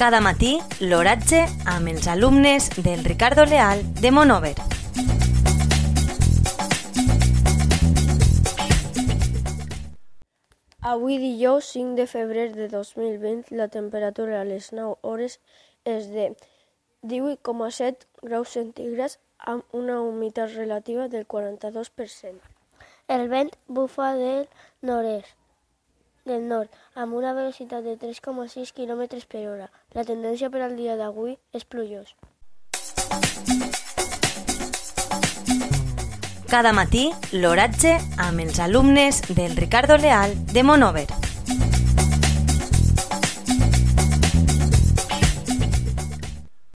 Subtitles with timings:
[0.00, 4.54] Cada matí, l'oratge amb els alumnes del Ricardo Leal de Monover.
[10.80, 15.36] Avui dijous 5 de febrer de 2020 la temperatura a les 9 hores
[15.84, 16.30] és de
[17.04, 22.40] 18,7 graus centígrads amb una humitat relativa del 42%.
[23.06, 24.48] El vent bufa del
[24.80, 25.36] nord-est,
[26.24, 29.70] del nord, amb una velocitat de 3,6 km per hora.
[29.92, 32.14] La tendència per al dia d'avui és plujós.
[36.50, 41.19] Cada matí, l'oratge amb els alumnes del Ricardo Leal de Monover.